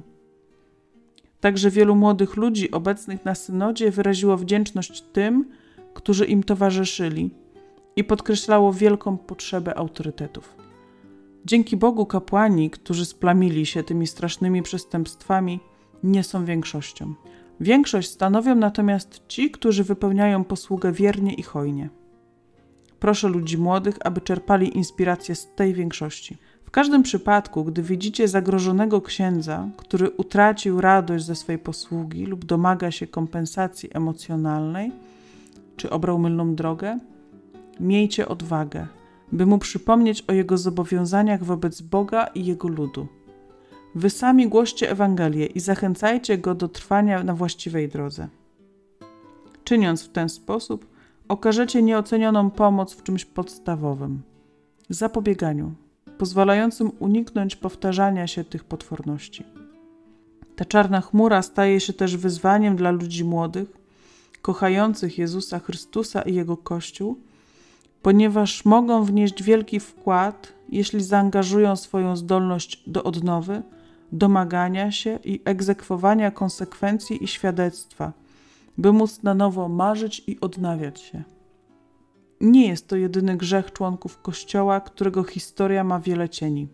[1.40, 5.50] Także wielu młodych ludzi obecnych na synodzie wyraziło wdzięczność tym,
[5.94, 7.30] którzy im towarzyszyli
[7.96, 10.56] i podkreślało wielką potrzebę autorytetów.
[11.44, 15.60] Dzięki Bogu kapłani, którzy splamili się tymi strasznymi przestępstwami,
[16.02, 17.14] nie są większością.
[17.60, 21.88] Większość stanowią natomiast ci, którzy wypełniają posługę wiernie i hojnie.
[23.00, 26.36] Proszę ludzi młodych, aby czerpali inspirację z tej większości.
[26.64, 32.90] W każdym przypadku, gdy widzicie zagrożonego księdza, który utracił radość ze swej posługi lub domaga
[32.90, 34.92] się kompensacji emocjonalnej,
[35.76, 36.98] czy obrał mylną drogę,
[37.80, 38.86] miejcie odwagę,
[39.32, 43.06] by mu przypomnieć o jego zobowiązaniach wobec Boga i jego ludu.
[43.94, 48.28] Wy sami głoście Ewangelię i zachęcajcie go do trwania na właściwej drodze.
[49.64, 50.86] Czyniąc w ten sposób,
[51.28, 54.22] okażecie nieocenioną pomoc w czymś podstawowym
[54.88, 55.74] zapobieganiu,
[56.18, 59.44] pozwalającym uniknąć powtarzania się tych potworności.
[60.56, 63.68] Ta czarna chmura staje się też wyzwaniem dla ludzi młodych,
[64.42, 67.20] kochających Jezusa Chrystusa i Jego Kościół,
[68.02, 73.62] ponieważ mogą wnieść wielki wkład, jeśli zaangażują swoją zdolność do odnowy,
[74.12, 78.12] domagania się i egzekwowania konsekwencji i świadectwa,
[78.78, 81.22] by móc na nowo marzyć i odnawiać się.
[82.40, 86.68] Nie jest to jedyny grzech członków Kościoła, którego historia ma wiele cieni.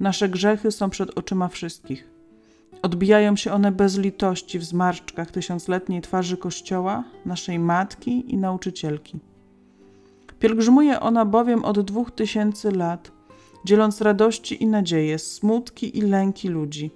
[0.00, 2.10] Nasze grzechy są przed oczyma wszystkich.
[2.82, 9.18] Odbijają się one bez litości w zmarszczkach tysiącletniej twarzy Kościoła, naszej matki i nauczycielki.
[10.38, 13.12] Pielgrzymuje ona bowiem od dwóch tysięcy lat,
[13.64, 16.90] dzieląc radości i nadzieje, smutki i lęki ludzi.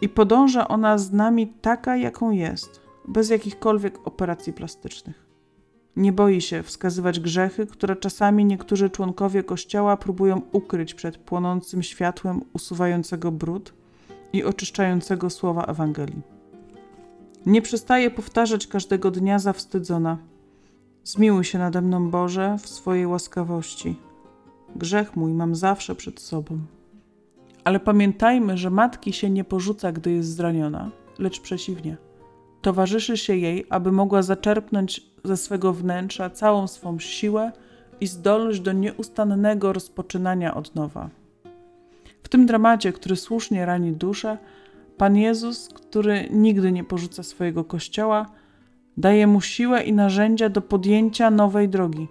[0.00, 5.26] I podąża ona z nami taka, jaką jest, bez jakichkolwiek operacji plastycznych.
[5.96, 12.40] Nie boi się wskazywać grzechy, które czasami niektórzy członkowie Kościoła próbują ukryć przed płonącym światłem
[12.52, 13.74] usuwającego brud
[14.32, 16.22] i oczyszczającego słowa Ewangelii.
[17.46, 20.18] Nie przestaje powtarzać każdego dnia zawstydzona.
[21.04, 23.96] Zmiłuj się nade mną, Boże, w swojej łaskawości.
[24.76, 26.58] Grzech mój mam zawsze przed sobą.
[27.64, 31.96] Ale pamiętajmy, że matki się nie porzuca, gdy jest zraniona, lecz przeciwnie.
[32.66, 37.52] Towarzyszy się jej, aby mogła zaczerpnąć ze swego wnętrza całą swą siłę
[38.00, 41.10] i zdolność do nieustannego rozpoczynania od nowa.
[42.22, 44.38] W tym dramacie, który słusznie rani duszę,
[44.96, 48.26] Pan Jezus, który nigdy nie porzuca swojego kościoła,
[48.96, 52.08] daje mu siłę i narzędzia do podjęcia nowej drogi.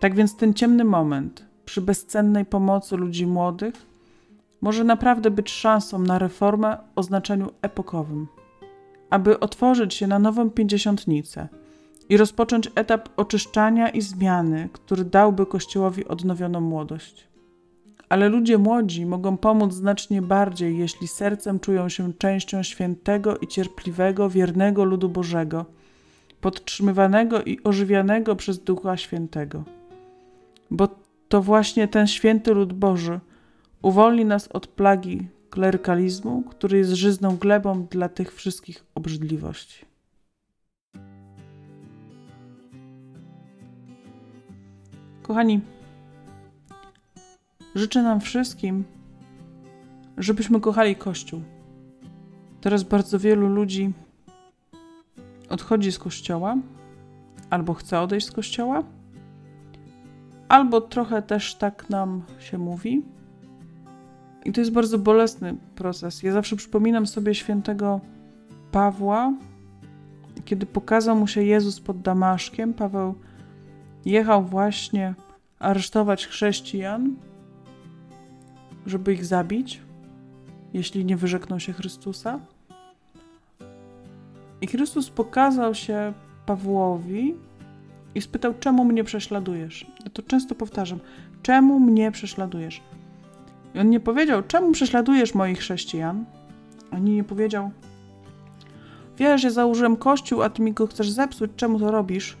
[0.00, 3.74] Tak więc ten ciemny moment, przy bezcennej pomocy ludzi młodych,
[4.60, 8.26] może naprawdę być szansą na reformę o znaczeniu epokowym,
[9.12, 11.48] aby otworzyć się na nową pięćdziesiątnicę
[12.08, 17.28] i rozpocząć etap oczyszczania i zmiany, który dałby Kościołowi odnowioną młodość.
[18.08, 24.30] Ale ludzie młodzi mogą pomóc znacznie bardziej, jeśli sercem czują się częścią świętego i cierpliwego,
[24.30, 25.64] wiernego ludu Bożego,
[26.40, 29.64] podtrzymywanego i ożywianego przez Ducha Świętego.
[30.70, 30.88] Bo
[31.28, 33.20] to właśnie ten święty lud Boży
[33.82, 39.84] uwolni nas od plagi klerykalizmu, który jest żyzną glebą dla tych wszystkich obrzydliwości.
[45.22, 45.60] Kochani,
[47.74, 48.84] życzę nam wszystkim,
[50.18, 51.42] żebyśmy kochali Kościół.
[52.60, 53.92] Teraz bardzo wielu ludzi
[55.48, 56.56] odchodzi z Kościoła,
[57.50, 58.82] albo chce odejść z Kościoła,
[60.48, 63.02] albo trochę też tak nam się mówi.
[64.44, 66.22] I to jest bardzo bolesny proces.
[66.22, 68.00] Ja zawsze przypominam sobie świętego
[68.72, 69.34] Pawła,
[70.44, 72.74] kiedy pokazał mu się Jezus pod Damaszkiem.
[72.74, 73.14] Paweł
[74.04, 75.14] jechał właśnie
[75.58, 77.16] aresztować chrześcijan,
[78.86, 79.80] żeby ich zabić,
[80.72, 82.40] jeśli nie wyrzekną się Chrystusa.
[84.60, 86.12] I Chrystus pokazał się
[86.46, 87.34] Pawłowi
[88.14, 89.86] i spytał, czemu mnie prześladujesz?
[90.04, 91.00] Ja to często powtarzam,
[91.42, 92.82] czemu mnie prześladujesz?
[93.74, 96.24] I on nie powiedział, czemu prześladujesz moich chrześcijan?
[96.90, 97.70] Ani nie powiedział,
[99.18, 102.36] wiesz, ja założyłem kościół, a ty mi go chcesz zepsuć, czemu to robisz?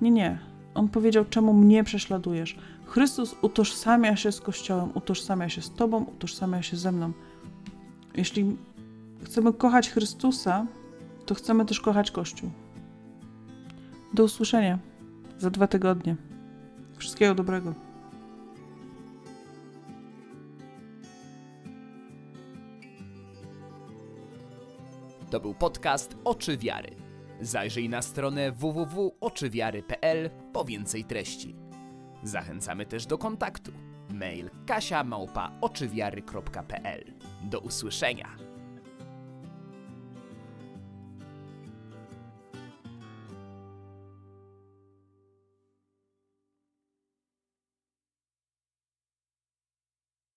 [0.00, 0.38] Nie, nie.
[0.74, 2.56] On powiedział, czemu mnie prześladujesz?
[2.86, 7.12] Chrystus utożsamia się z Kościołem, utożsamia się z Tobą, utożsamia się ze mną.
[8.16, 8.56] Jeśli
[9.24, 10.66] chcemy kochać Chrystusa,
[11.26, 12.50] to chcemy też kochać Kościół.
[14.14, 14.78] Do usłyszenia
[15.38, 16.16] za dwa tygodnie.
[16.98, 17.83] Wszystkiego dobrego.
[25.34, 26.90] To był podcast Oczy Wiary.
[27.40, 31.56] Zajrzyj na stronę www.oczywiary.pl po więcej treści.
[32.22, 33.72] Zachęcamy też do kontaktu.
[34.10, 35.50] Mail kasia małpa
[37.42, 38.43] Do usłyszenia.